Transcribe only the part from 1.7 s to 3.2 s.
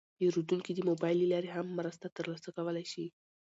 مرسته ترلاسه کولی شي.